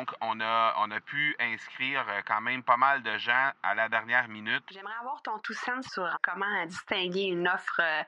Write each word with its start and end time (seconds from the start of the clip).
Donc, 0.00 0.14
on 0.22 0.40
a, 0.40 0.74
on 0.78 0.90
a 0.92 1.00
pu 1.00 1.36
inscrire 1.38 2.06
euh, 2.08 2.22
quand 2.26 2.40
même 2.40 2.62
pas 2.62 2.78
mal 2.78 3.02
de 3.02 3.18
gens 3.18 3.50
à 3.62 3.74
la 3.74 3.90
dernière 3.90 4.28
minute. 4.28 4.64
J'aimerais 4.70 4.94
avoir 4.98 5.20
ton 5.20 5.38
tout 5.40 5.52
sens 5.52 5.86
sur 5.92 6.08
comment 6.22 6.64
distinguer 6.64 7.24
une 7.24 7.46
offre 7.46 7.82
euh, 7.82 8.02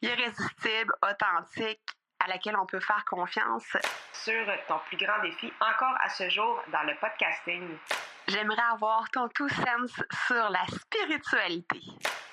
irrésistible, 0.00 0.94
authentique, 1.02 1.82
à 2.18 2.28
laquelle 2.28 2.56
on 2.56 2.64
peut 2.64 2.80
faire 2.80 3.04
confiance. 3.04 3.76
Sur 4.14 4.46
ton 4.68 4.78
plus 4.86 4.96
grand 4.96 5.20
défi 5.20 5.52
encore 5.60 5.98
à 6.00 6.08
ce 6.08 6.30
jour 6.30 6.62
dans 6.72 6.84
le 6.84 6.94
podcasting. 6.94 7.76
J'aimerais 8.28 8.62
avoir 8.72 9.10
ton 9.10 9.28
tout 9.28 9.50
sens 9.50 10.02
sur 10.26 10.48
la 10.48 10.66
spiritualité. 10.66 11.82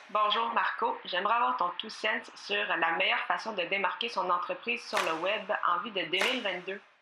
Bonjour 0.10 0.54
Marco, 0.54 0.98
j'aimerais 1.04 1.36
avoir 1.36 1.58
ton 1.58 1.70
tout 1.80 1.90
sens 1.90 2.32
sur 2.36 2.66
la 2.66 2.92
meilleure 2.94 3.26
façon 3.28 3.52
de 3.52 3.64
démarquer 3.64 4.08
son 4.08 4.30
entreprise 4.30 4.82
sur 4.88 5.00
le 5.04 5.20
web 5.20 5.52
en 5.68 5.80
vue 5.80 5.92
de 5.92 6.04
2022. 6.04 6.80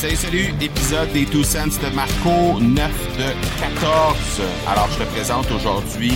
Salut, 0.00 0.16
salut, 0.16 0.54
épisode 0.62 1.12
des 1.12 1.26
Two 1.26 1.44
Cents 1.44 1.78
de 1.82 1.94
Marco, 1.94 2.58
9 2.58 3.18
de 3.18 3.60
14. 3.60 4.40
Alors, 4.66 4.88
je 4.92 5.04
te 5.04 5.10
présente 5.10 5.50
aujourd'hui 5.50 6.14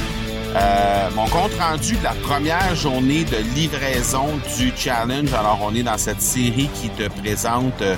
euh, 0.56 1.11
mon 1.15 1.27
compte 1.27 1.52
rendu 1.61 1.95
de 1.95 2.03
la 2.03 2.14
première 2.14 2.75
journée 2.75 3.25
de 3.25 3.36
livraison 3.55 4.25
du 4.56 4.73
challenge. 4.75 5.34
Alors, 5.34 5.58
on 5.62 5.75
est 5.75 5.83
dans 5.83 5.98
cette 5.98 6.23
série 6.23 6.70
qui 6.73 6.89
te 6.89 7.08
présente, 7.20 7.83
euh, 7.83 7.95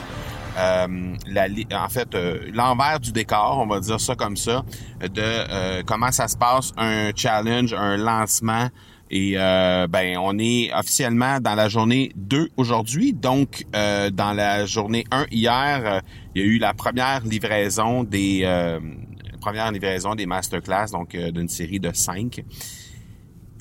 euh, 0.58 1.14
la, 1.28 1.46
en 1.80 1.88
fait, 1.88 2.08
l'envers 2.52 2.98
du 2.98 3.12
décor, 3.12 3.60
on 3.60 3.68
va 3.68 3.78
dire 3.78 4.00
ça 4.00 4.16
comme 4.16 4.36
ça, 4.36 4.64
de 5.02 5.82
comment 5.82 6.10
ça 6.10 6.26
se 6.26 6.36
passe 6.36 6.72
un 6.76 7.12
challenge, 7.14 7.72
un 7.74 7.96
lancement 7.96 8.70
et 9.10 9.34
euh, 9.36 9.86
ben 9.88 10.16
on 10.18 10.38
est 10.38 10.72
officiellement 10.74 11.40
dans 11.40 11.54
la 11.54 11.68
journée 11.68 12.10
2 12.16 12.50
aujourd'hui. 12.56 13.12
Donc 13.12 13.64
euh, 13.74 14.10
dans 14.10 14.32
la 14.32 14.66
journée 14.66 15.04
1 15.10 15.26
hier, 15.30 15.82
euh, 15.84 16.00
il 16.34 16.42
y 16.42 16.44
a 16.44 16.48
eu 16.48 16.58
la 16.58 16.74
première 16.74 17.24
livraison 17.24 18.02
des 18.02 18.42
première 19.40 19.70
livraison 19.70 20.16
des 20.16 20.26
masterclass, 20.26 20.86
donc 20.90 21.16
d'une 21.16 21.48
série 21.48 21.78
de 21.78 21.92
5. 21.92 22.42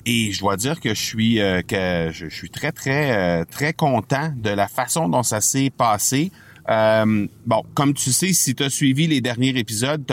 Et 0.04 0.32
je 0.32 0.40
dois 0.40 0.56
dire 0.56 0.80
que 0.80 0.94
je 0.94 1.02
suis 1.02 1.36
que 1.68 2.10
je, 2.12 2.26
suis 2.28 2.50
très 2.50 2.72
très 2.72 3.44
très 3.44 3.72
content 3.72 4.32
de 4.36 4.50
la 4.50 4.66
façon 4.66 5.08
dont 5.08 5.22
ça 5.22 5.40
s'est 5.40 5.70
passé. 5.70 6.32
Euh, 6.68 7.26
bon, 7.46 7.62
comme 7.74 7.94
tu 7.94 8.10
sais, 8.12 8.32
si 8.32 8.54
tu 8.54 8.62
as 8.62 8.70
suivi 8.70 9.06
les 9.06 9.20
derniers 9.20 9.56
épisodes, 9.56 10.04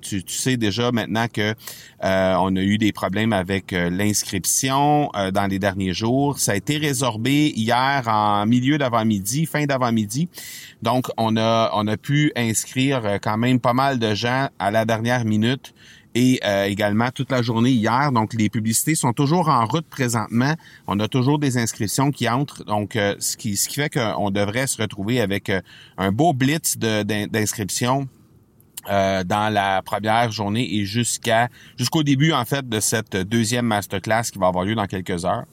tu, 0.00 0.22
sais 0.26 0.56
déjà 0.56 0.92
maintenant 0.92 1.26
que 1.32 1.54
euh, 2.04 2.34
on 2.38 2.54
a 2.56 2.60
eu 2.60 2.78
des 2.78 2.92
problèmes 2.92 3.32
avec 3.32 3.72
euh, 3.72 3.90
l'inscription 3.90 5.10
dans 5.32 5.46
les 5.48 5.58
derniers 5.58 5.94
jours. 5.94 6.38
Ça 6.38 6.52
a 6.52 6.54
été 6.56 6.76
résorbé 6.76 7.52
hier 7.56 8.04
en 8.06 8.46
milieu 8.46 8.78
d'avant-midi, 8.78 9.46
fin 9.46 9.64
d'avant-midi. 9.64 10.28
Donc, 10.82 11.08
on 11.16 11.36
a 11.36 11.70
on 11.74 11.86
a 11.88 11.96
pu 11.96 12.32
inscrire 12.36 13.18
quand 13.22 13.36
même 13.36 13.58
pas 13.58 13.72
mal 13.72 13.98
de 13.98 14.14
gens 14.14 14.48
à 14.58 14.70
la 14.70 14.84
dernière 14.84 15.24
minute 15.24 15.74
et 16.14 16.40
euh, 16.44 16.64
également 16.64 17.10
toute 17.10 17.30
la 17.30 17.42
journée 17.42 17.70
hier. 17.70 18.12
Donc, 18.12 18.34
les 18.34 18.48
publicités 18.48 18.94
sont 18.94 19.12
toujours 19.12 19.48
en 19.48 19.64
route 19.66 19.86
présentement. 19.86 20.54
On 20.86 21.00
a 21.00 21.08
toujours 21.08 21.38
des 21.38 21.58
inscriptions 21.58 22.10
qui 22.10 22.28
entrent. 22.28 22.64
Donc, 22.64 22.96
euh, 22.96 23.16
ce, 23.18 23.36
qui, 23.36 23.56
ce 23.56 23.68
qui 23.68 23.76
fait 23.76 23.90
qu'on 23.90 24.30
devrait 24.30 24.66
se 24.66 24.80
retrouver 24.80 25.20
avec 25.20 25.50
euh, 25.50 25.60
un 25.98 26.12
beau 26.12 26.32
blitz 26.32 26.78
d'inscriptions 26.78 28.08
dans 28.86 29.50
la 29.50 29.80
première 29.80 30.30
journée 30.30 30.74
et 30.74 30.84
jusqu'à 30.84 31.48
jusqu'au 31.78 32.02
début 32.02 32.32
en 32.32 32.44
fait 32.44 32.68
de 32.68 32.80
cette 32.80 33.16
deuxième 33.16 33.64
masterclass 33.64 34.24
qui 34.30 34.38
va 34.38 34.48
avoir 34.48 34.66
lieu 34.66 34.74
dans 34.74 34.84
quelques 34.84 35.24
heures. 35.24 35.46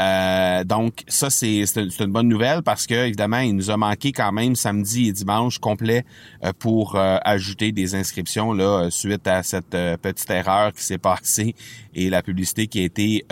Euh, 0.00 0.64
donc 0.64 1.02
ça 1.08 1.28
c'est 1.28 1.64
une 1.76 2.12
bonne 2.12 2.28
nouvelle 2.28 2.62
parce 2.62 2.86
que 2.86 2.94
évidemment 2.94 3.40
il 3.40 3.54
nous 3.54 3.70
a 3.70 3.76
manqué 3.76 4.12
quand 4.12 4.32
même 4.32 4.56
samedi 4.56 5.08
et 5.08 5.12
dimanche 5.12 5.58
complet 5.58 6.04
euh, 6.42 6.52
pour 6.58 6.96
euh, 6.96 7.18
ajouter 7.22 7.72
des 7.72 7.94
inscriptions 7.94 8.54
là 8.54 8.88
suite 8.90 9.26
à 9.26 9.42
cette 9.42 9.76
petite 10.00 10.30
erreur 10.30 10.72
qui 10.72 10.82
s'est 10.82 10.98
passée 10.98 11.54
et 11.94 12.08
la 12.08 12.22
publicité 12.22 12.66
qui 12.66 12.80
a 12.80 12.84
été 12.84 13.24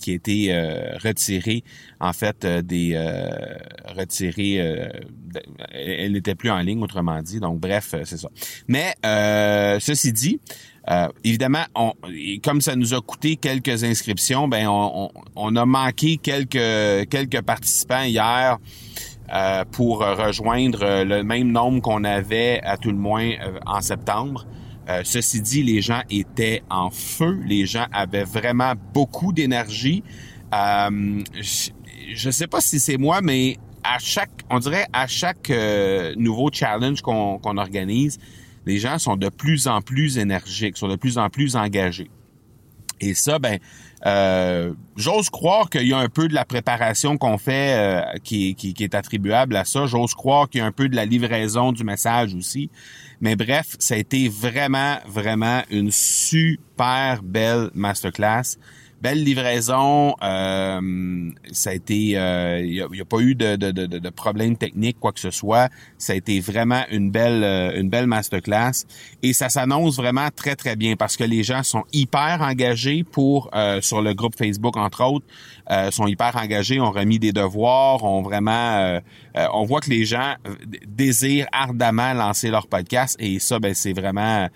qui 0.00 0.10
a 0.10 0.14
été 0.14 0.96
retirée. 1.02 1.64
En 2.00 2.12
fait 2.12 2.46
des 2.46 2.96
retirée 3.96 4.54
elle 5.72 6.12
n'était 6.12 6.34
plus 6.34 6.50
en 6.50 6.58
ligne 6.58 6.82
autrement 6.82 7.20
dit. 7.22 7.40
Donc 7.40 7.60
bref 7.60 7.94
c'est 8.04 8.16
ça. 8.16 8.28
Mais 8.68 8.94
ceci 9.80 10.12
dit 10.12 10.40
euh, 10.88 11.08
évidemment, 11.24 11.64
on, 11.74 11.92
comme 12.44 12.60
ça 12.60 12.76
nous 12.76 12.94
a 12.94 13.00
coûté 13.00 13.36
quelques 13.36 13.82
inscriptions, 13.82 14.46
ben 14.46 14.68
on, 14.68 15.10
on, 15.34 15.56
a 15.56 15.66
manqué 15.66 16.16
quelques 16.16 17.08
quelques 17.10 17.42
participants 17.42 18.02
hier 18.02 18.58
euh, 19.32 19.64
pour 19.72 19.98
rejoindre 19.98 21.02
le 21.04 21.22
même 21.24 21.50
nombre 21.50 21.82
qu'on 21.82 22.04
avait 22.04 22.60
à 22.62 22.76
tout 22.76 22.90
le 22.90 22.96
moins 22.96 23.30
euh, 23.30 23.58
en 23.66 23.80
septembre. 23.80 24.46
ceci 25.02 25.40
dit, 25.40 25.64
les 25.64 25.82
gens 25.82 26.02
étaient 26.08 26.62
en 26.70 26.90
feu, 26.90 27.40
les 27.44 27.66
gens 27.66 27.86
avaient 27.92 28.22
vraiment 28.22 28.74
beaucoup 28.94 29.32
d'énergie. 29.32 30.04
je 30.52 32.26
ne 32.26 32.30
sais 32.30 32.46
pas 32.46 32.60
si 32.60 32.78
c'est 32.78 32.96
moi, 32.96 33.20
mais 33.22 33.56
à 33.82 33.98
chaque, 33.98 34.30
on 34.50 34.60
dirait 34.60 34.86
à 34.92 35.08
chaque 35.08 35.50
nouveau 36.16 36.50
challenge 36.52 37.02
qu'on 37.02 37.56
organise, 37.56 38.20
les 38.66 38.78
gens 38.78 38.98
sont 38.98 39.16
de 39.16 39.28
plus 39.28 39.68
en 39.68 39.80
plus 39.80 40.18
énergiques, 40.18 40.76
sont 40.76 40.88
de 40.88 40.96
plus 40.96 41.18
en 41.18 41.30
plus 41.30 41.56
engagés. 41.56 42.10
Et 43.00 43.14
ça, 43.14 43.38
ben, 43.38 43.58
euh, 44.06 44.72
j'ose 44.96 45.30
croire 45.30 45.68
qu'il 45.68 45.86
y 45.86 45.92
a 45.92 45.98
un 45.98 46.08
peu 46.08 46.28
de 46.28 46.34
la 46.34 46.44
préparation 46.44 47.18
qu'on 47.18 47.38
fait 47.38 47.74
euh, 47.76 48.18
qui, 48.22 48.54
qui, 48.54 48.74
est 48.78 48.94
attribuable 48.94 49.56
à 49.56 49.64
ça. 49.64 49.86
J'ose 49.86 50.14
croire 50.14 50.48
qu'il 50.48 50.60
y 50.60 50.62
a 50.62 50.66
un 50.66 50.72
peu 50.72 50.88
de 50.88 50.96
la 50.96 51.04
livraison 51.04 51.72
du 51.72 51.84
message 51.84 52.34
aussi. 52.34 52.70
Mais 53.20 53.36
bref, 53.36 53.76
ça 53.78 53.94
a 53.94 53.98
été 53.98 54.28
vraiment, 54.28 54.98
vraiment 55.06 55.62
une 55.70 55.90
super 55.90 57.22
belle 57.22 57.70
masterclass 57.74 58.56
belle 59.00 59.22
livraison. 59.22 60.14
Euh, 60.22 61.30
ça 61.52 61.70
a 61.70 61.72
été, 61.74 61.96
il 61.96 62.16
euh, 62.16 62.88
n'y 62.90 63.00
a, 63.00 63.04
pas 63.04 63.18
eu 63.18 63.34
de, 63.34 63.56
de, 63.56 63.70
de, 63.70 63.86
de, 63.86 64.10
problème 64.10 64.56
technique 64.56 64.98
quoi 64.98 65.12
que 65.12 65.20
ce 65.20 65.30
soit. 65.30 65.68
Ça 65.98 66.12
a 66.12 66.16
été 66.16 66.40
vraiment 66.40 66.82
une 66.90 67.10
belle, 67.10 67.44
euh, 67.44 67.80
une 67.80 67.90
belle 67.90 68.06
masterclass 68.06 68.86
et 69.22 69.32
ça 69.32 69.48
s'annonce 69.48 69.96
vraiment 69.96 70.28
très 70.34 70.56
très 70.56 70.76
bien 70.76 70.96
parce 70.96 71.16
que 71.16 71.24
les 71.24 71.42
gens 71.42 71.62
sont 71.62 71.84
hyper 71.92 72.38
engagés 72.40 73.04
pour 73.04 73.50
sur 73.80 74.02
le 74.02 74.14
groupe 74.14 74.36
Facebook 74.36 74.76
entre 74.76 75.04
autres, 75.04 75.26
sont 75.90 76.06
hyper 76.06 76.36
engagés, 76.36 76.80
ont 76.80 76.90
remis 76.90 77.18
des 77.18 77.32
devoirs, 77.32 78.04
ont 78.04 78.22
vraiment, 78.22 79.00
on 79.52 79.64
voit 79.64 79.80
que 79.80 79.90
les 79.90 80.04
gens 80.04 80.34
désirent 80.86 81.46
ardemment 81.52 82.12
lancer 82.12 82.50
leur 82.50 82.66
podcast 82.66 83.16
et 83.18 83.38
ça 83.38 83.58
ben 83.58 83.74
c'est 83.74 83.92
vraiment 83.92 84.48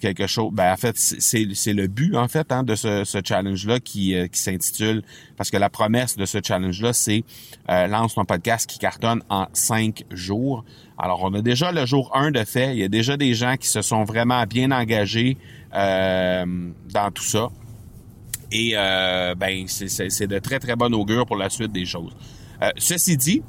quelque 0.00 0.26
chose. 0.26 0.50
Ben 0.52 0.72
en 0.72 0.76
fait 0.76 0.96
c'est 0.96 1.72
le 1.72 1.86
but 1.86 2.16
en 2.16 2.28
fait 2.28 2.50
hein, 2.52 2.62
de 2.62 2.74
ce, 2.74 3.04
ce 3.04 3.18
challenge 3.24 3.66
là 3.66 3.80
qui, 3.80 4.14
euh, 4.14 4.26
qui 4.26 4.40
s'intitule, 4.40 5.02
parce 5.36 5.50
que 5.50 5.56
la 5.56 5.70
promesse 5.70 6.16
de 6.16 6.24
ce 6.24 6.38
challenge-là, 6.42 6.92
c'est 6.92 7.24
euh, 7.70 7.86
lance 7.86 8.14
ton 8.14 8.24
podcast 8.24 8.68
qui 8.68 8.78
cartonne 8.78 9.22
en 9.28 9.46
cinq 9.52 10.04
jours. 10.10 10.64
Alors, 10.98 11.22
on 11.24 11.34
a 11.34 11.42
déjà 11.42 11.72
le 11.72 11.86
jour 11.86 12.10
1 12.14 12.30
de 12.30 12.44
fait. 12.44 12.72
Il 12.72 12.78
y 12.78 12.84
a 12.84 12.88
déjà 12.88 13.16
des 13.16 13.34
gens 13.34 13.56
qui 13.56 13.68
se 13.68 13.82
sont 13.82 14.04
vraiment 14.04 14.44
bien 14.44 14.70
engagés 14.70 15.36
euh, 15.74 16.44
dans 16.92 17.10
tout 17.10 17.24
ça. 17.24 17.48
Et 18.52 18.74
ben, 19.36 19.64
c'est 19.66 20.28
de 20.28 20.38
très, 20.38 20.60
très 20.60 20.76
bonne 20.76 20.94
augure 20.94 21.26
pour 21.26 21.36
la 21.36 21.50
suite 21.50 21.72
des 21.72 21.84
choses. 21.84 22.14
Ceci 22.76 23.16
dit, 23.16 23.42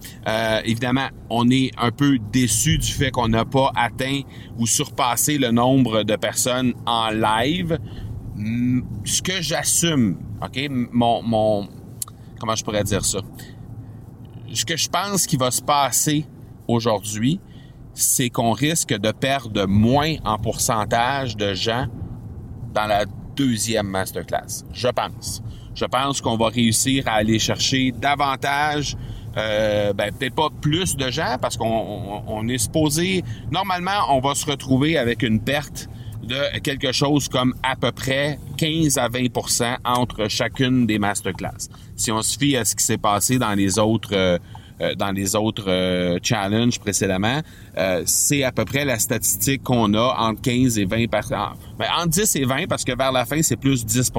évidemment, 0.63 1.07
on 1.29 1.49
est 1.49 1.71
un 1.77 1.91
peu 1.91 2.17
déçu 2.31 2.77
du 2.77 2.91
fait 2.91 3.11
qu'on 3.11 3.27
n'a 3.27 3.45
pas 3.45 3.71
atteint 3.75 4.21
ou 4.57 4.67
surpassé 4.67 5.37
le 5.37 5.51
nombre 5.51 6.03
de 6.03 6.15
personnes 6.15 6.73
en 6.85 7.09
live 7.09 7.77
ce 9.05 9.21
que 9.21 9.41
j'assume, 9.41 10.17
OK, 10.41 10.67
mon, 10.69 11.21
mon, 11.23 11.67
comment 12.39 12.55
je 12.55 12.63
pourrais 12.63 12.83
dire 12.83 13.05
ça? 13.05 13.19
Ce 14.53 14.65
que 14.65 14.75
je 14.75 14.89
pense 14.89 15.25
qui 15.25 15.37
va 15.37 15.51
se 15.51 15.61
passer 15.61 16.25
aujourd'hui, 16.67 17.39
c'est 17.93 18.29
qu'on 18.29 18.51
risque 18.51 18.93
de 18.93 19.11
perdre 19.11 19.65
moins 19.65 20.15
en 20.25 20.37
pourcentage 20.37 21.37
de 21.37 21.53
gens 21.53 21.87
dans 22.73 22.85
la 22.85 23.05
deuxième 23.35 23.87
masterclass. 23.87 24.65
Je 24.73 24.89
pense. 24.89 25.41
Je 25.75 25.85
pense 25.85 26.21
qu'on 26.21 26.37
va 26.37 26.47
réussir 26.47 27.07
à 27.07 27.15
aller 27.15 27.37
chercher 27.37 27.91
davantage, 27.91 28.95
euh, 29.37 29.91
ben, 29.91 30.13
peut-être 30.13 30.35
pas 30.35 30.49
plus 30.61 30.95
de 30.95 31.11
gens 31.11 31.35
parce 31.41 31.57
qu'on 31.57 32.23
on, 32.27 32.47
est 32.47 32.57
supposé, 32.57 33.23
normalement, 33.51 34.15
on 34.15 34.21
va 34.21 34.33
se 34.33 34.45
retrouver 34.45 34.97
avec 34.97 35.21
une 35.21 35.41
perte 35.41 35.89
de 36.23 36.59
quelque 36.59 36.91
chose 36.91 37.27
comme 37.27 37.53
à 37.61 37.75
peu 37.75 37.91
près 37.91 38.39
15 38.57 38.97
à 38.97 39.09
20% 39.09 39.77
entre 39.83 40.29
chacune 40.29 40.87
des 40.87 40.97
masterclass. 40.97 41.69
Si 41.97 42.11
on 42.11 42.21
se 42.21 42.37
fie 42.37 42.55
à 42.55 42.65
ce 42.65 42.75
qui 42.75 42.83
s'est 42.83 42.97
passé 42.97 43.37
dans 43.37 43.53
les 43.53 43.77
autres 43.77 44.13
euh, 44.13 44.39
dans 44.97 45.11
les 45.11 45.35
autres 45.35 45.69
euh, 45.69 46.17
challenges 46.21 46.79
précédemment, 46.79 47.41
c'est 48.05 48.43
à 48.43 48.51
peu 48.51 48.65
près 48.65 48.85
la 48.85 48.99
statistique 48.99 49.63
qu'on 49.63 49.93
a 49.93 50.15
entre 50.17 50.41
15 50.41 50.79
et 50.79 50.85
20 50.85 51.05
ben, 51.07 51.87
entre 51.97 52.09
10 52.09 52.35
et 52.35 52.45
20 52.45 52.67
parce 52.67 52.83
que 52.83 52.95
vers 52.95 53.11
la 53.11 53.25
fin 53.25 53.41
c'est 53.41 53.57
plus 53.57 53.85
10 53.85 54.11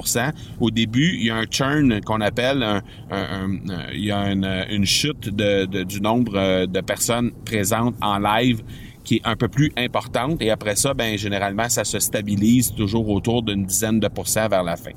Au 0.60 0.70
début, 0.70 1.16
il 1.18 1.26
y 1.26 1.30
a 1.30 1.36
un 1.36 1.46
churn 1.50 2.00
qu'on 2.02 2.20
appelle 2.20 2.62
un, 2.62 3.48
il 3.92 4.04
y 4.04 4.12
a 4.12 4.30
une, 4.30 4.84
chute 4.84 5.28
de, 5.28 5.82
du 5.84 6.00
nombre 6.00 6.66
de 6.66 6.80
personnes 6.80 7.32
présentes 7.44 7.94
en 8.02 8.18
live 8.18 8.62
qui 9.06 9.16
est 9.16 9.22
un 9.24 9.36
peu 9.36 9.48
plus 9.48 9.72
importante. 9.76 10.42
Et 10.42 10.50
après 10.50 10.76
ça, 10.76 10.92
ben 10.92 11.16
généralement, 11.16 11.68
ça 11.68 11.84
se 11.84 11.98
stabilise 11.98 12.74
toujours 12.74 13.08
autour 13.08 13.42
d'une 13.42 13.64
dizaine 13.64 14.00
de 14.00 14.08
pourcents 14.08 14.48
vers 14.48 14.64
la 14.64 14.76
fin. 14.76 14.90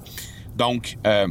Donc, 0.57 0.97
euh, 1.07 1.27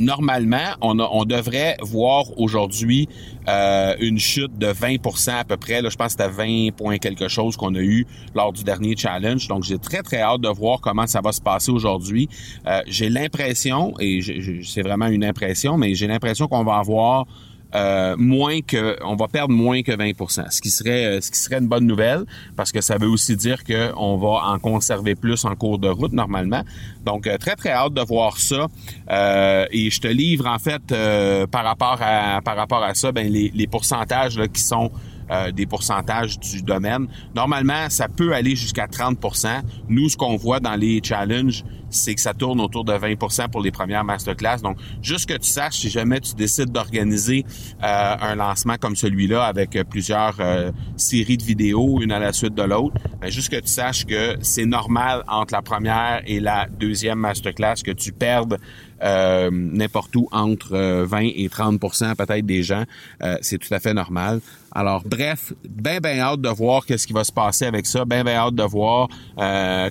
normalement, 0.00 0.74
on, 0.80 0.98
on, 0.98 1.24
devrait 1.24 1.76
voir 1.82 2.24
aujourd'hui 2.38 3.08
euh, 3.48 3.94
une 4.00 4.18
chute 4.18 4.58
de 4.58 4.68
20% 4.68 5.30
à 5.30 5.44
peu 5.44 5.56
près. 5.56 5.82
Là, 5.82 5.88
je 5.88 5.96
pense 5.96 6.14
que 6.14 6.22
c'était 6.22 6.28
20 6.28 6.70
points 6.76 6.98
quelque 6.98 7.28
chose 7.28 7.56
qu'on 7.56 7.74
a 7.74 7.80
eu 7.80 8.06
lors 8.34 8.52
du 8.52 8.64
dernier 8.64 8.96
challenge. 8.96 9.48
Donc, 9.48 9.64
j'ai 9.64 9.78
très, 9.78 10.02
très 10.02 10.20
hâte 10.20 10.40
de 10.40 10.48
voir 10.48 10.80
comment 10.80 11.06
ça 11.06 11.20
va 11.20 11.32
se 11.32 11.40
passer 11.40 11.70
aujourd'hui. 11.70 12.28
Euh, 12.66 12.80
j'ai 12.86 13.08
l'impression, 13.08 13.94
et 14.00 14.20
c'est 14.64 14.82
vraiment 14.82 15.06
une 15.06 15.24
impression, 15.24 15.76
mais 15.76 15.94
j'ai 15.94 16.06
l'impression 16.06 16.48
qu'on 16.48 16.64
va 16.64 16.76
avoir 16.76 17.26
euh, 17.74 18.16
moins 18.18 18.60
que 18.60 18.96
on 19.04 19.14
va 19.14 19.28
perdre 19.28 19.54
moins 19.54 19.82
que 19.82 19.92
20% 19.92 20.50
ce 20.50 20.60
qui 20.60 20.70
serait 20.70 21.04
euh, 21.04 21.20
ce 21.20 21.30
qui 21.30 21.38
serait 21.38 21.58
une 21.58 21.68
bonne 21.68 21.86
nouvelle 21.86 22.24
parce 22.56 22.72
que 22.72 22.80
ça 22.80 22.98
veut 22.98 23.08
aussi 23.08 23.36
dire 23.36 23.62
que 23.62 23.92
on 23.96 24.16
va 24.16 24.50
en 24.50 24.58
conserver 24.58 25.14
plus 25.14 25.44
en 25.44 25.54
cours 25.54 25.78
de 25.78 25.88
route 25.88 26.12
normalement. 26.12 26.62
Donc 27.04 27.26
euh, 27.26 27.38
très 27.38 27.54
très 27.54 27.70
hâte 27.70 27.94
de 27.94 28.02
voir 28.02 28.38
ça 28.38 28.66
et 29.70 29.90
je 29.90 30.00
te 30.00 30.08
livre 30.08 30.46
en 30.46 30.58
fait 30.58 30.82
par 31.50 31.64
rapport 31.64 31.98
à 32.00 32.40
par 32.42 32.56
rapport 32.56 32.82
à 32.82 32.94
ça 32.94 33.12
ben 33.12 33.30
les, 33.30 33.52
les 33.54 33.66
pourcentages 33.66 34.36
là, 34.36 34.48
qui 34.48 34.62
sont 34.62 34.90
euh, 35.30 35.52
des 35.52 35.66
pourcentages 35.66 36.38
du 36.38 36.62
domaine. 36.62 37.06
Normalement, 37.34 37.88
ça 37.88 38.08
peut 38.08 38.34
aller 38.34 38.56
jusqu'à 38.56 38.86
30% 38.86 39.62
Nous, 39.88 40.08
ce 40.08 40.16
qu'on 40.16 40.36
voit 40.36 40.60
dans 40.60 40.76
les 40.76 41.00
challenges, 41.02 41.64
c'est 41.90 42.14
que 42.14 42.20
ça 42.20 42.34
tourne 42.34 42.60
autour 42.60 42.84
de 42.84 42.92
20% 42.92 43.50
pour 43.50 43.60
les 43.60 43.70
premières 43.70 44.04
masterclass. 44.04 44.58
Donc, 44.62 44.78
juste 45.02 45.28
que 45.28 45.36
tu 45.36 45.48
saches, 45.48 45.78
si 45.78 45.90
jamais 45.90 46.20
tu 46.20 46.34
décides 46.34 46.70
d'organiser 46.70 47.44
euh, 47.82 48.16
un 48.20 48.34
lancement 48.36 48.76
comme 48.76 48.96
celui-là 48.96 49.44
avec 49.44 49.78
plusieurs 49.88 50.36
euh, 50.40 50.70
séries 50.96 51.36
de 51.36 51.44
vidéos, 51.44 52.00
une 52.00 52.12
à 52.12 52.18
la 52.18 52.32
suite 52.32 52.54
de 52.54 52.62
l'autre, 52.62 52.94
ben, 53.20 53.30
juste 53.30 53.50
que 53.50 53.60
tu 53.60 53.68
saches 53.68 54.06
que 54.06 54.36
c'est 54.40 54.66
normal 54.66 55.24
entre 55.28 55.52
la 55.52 55.62
première 55.62 56.22
et 56.26 56.40
la 56.40 56.66
deuxième 56.68 57.18
masterclass 57.18 57.82
que 57.84 57.90
tu 57.90 58.12
perdes 58.12 58.58
euh, 59.02 59.50
n'importe 59.52 60.14
où 60.16 60.28
entre 60.30 60.76
20 61.04 61.18
euh, 61.18 61.30
et 61.34 61.48
30% 61.48 62.16
peut-être 62.16 62.44
des 62.44 62.62
gens. 62.62 62.84
Euh, 63.22 63.36
c'est 63.40 63.58
tout 63.58 63.72
à 63.72 63.80
fait 63.80 63.94
normal. 63.94 64.40
Alors 64.72 65.02
bref, 65.04 65.52
ben 65.68 65.98
ben 65.98 66.20
hâte 66.20 66.40
de 66.40 66.48
voir 66.48 66.86
qu'est-ce 66.86 67.04
qui 67.04 67.12
va 67.12 67.24
se 67.24 67.32
passer 67.32 67.64
avec 67.64 67.86
ça, 67.86 68.04
ben 68.04 68.22
ben 68.22 68.36
hâte 68.36 68.54
de 68.54 68.62
voir 68.62 69.08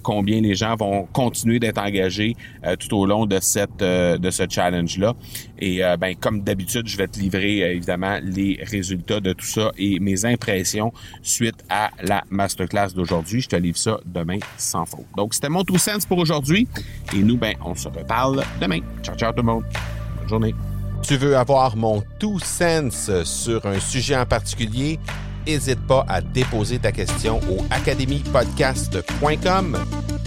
combien 0.03 0.39
les 0.39 0.55
gens 0.55 0.77
vont 0.77 1.05
continuer 1.11 1.59
d'être 1.59 1.79
engagés 1.79 2.37
tout 2.79 2.95
au 2.95 3.05
long 3.05 3.25
de 3.25 3.39
cette 3.41 3.79
de 3.79 4.29
ce 4.29 4.43
challenge 4.49 4.97
là. 4.97 5.15
Et 5.59 5.81
ben 5.99 6.15
comme 6.15 6.43
d'habitude, 6.43 6.87
je 6.87 6.95
vais 6.95 7.09
te 7.09 7.19
livrer 7.19 7.73
évidemment 7.75 8.19
les 8.23 8.57
résultats 8.63 9.19
de 9.19 9.33
tout 9.33 9.45
ça 9.45 9.73
et 9.77 9.99
mes 9.99 10.23
impressions 10.23 10.93
suite 11.23 11.61
à 11.67 11.89
la 12.01 12.23
masterclass 12.29 12.93
d'aujourd'hui. 12.95 13.41
Je 13.41 13.49
te 13.49 13.57
livre 13.57 13.77
ça 13.77 13.99
demain 14.05 14.39
sans 14.57 14.85
faute. 14.85 15.07
Donc 15.17 15.33
c'était 15.33 15.49
mon 15.49 15.65
tout 15.65 15.77
sens 15.77 16.05
pour 16.05 16.19
aujourd'hui 16.19 16.69
et 17.13 17.19
nous 17.19 17.37
ben 17.37 17.55
on 17.65 17.75
se 17.75 17.89
reparle 17.89 18.45
demain. 18.61 18.79
Ciao, 19.03 19.15
ciao 19.15 19.31
tout 19.31 19.37
le 19.37 19.43
monde. 19.43 19.63
Bonne 20.19 20.29
journée. 20.29 20.55
Tu 21.01 21.17
veux 21.17 21.35
avoir 21.37 21.75
mon 21.75 22.03
tout 22.19 22.37
sens 22.39 23.09
sur 23.23 23.65
un 23.65 23.79
sujet 23.79 24.15
en 24.17 24.25
particulier? 24.25 24.99
N'hésite 25.47 25.79
pas 25.87 26.05
à 26.07 26.21
déposer 26.21 26.77
ta 26.79 26.91
question 26.91 27.39
au 27.49 27.65
academypodcast.com 27.71 29.77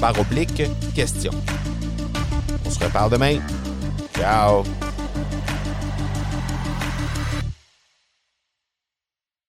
par 0.01 0.19
oblique 0.19 0.63
question. 0.95 1.33
On 2.65 2.71
se 2.71 2.83
reparle 2.83 3.13
demain. 3.13 3.37
Ciao! 4.17 4.65